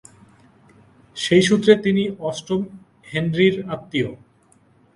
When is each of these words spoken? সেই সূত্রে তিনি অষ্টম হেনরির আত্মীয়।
সেই 1.17 1.43
সূত্রে 1.47 1.73
তিনি 1.85 2.03
অষ্টম 2.29 2.61
হেনরির 3.09 3.55
আত্মীয়। 3.75 4.09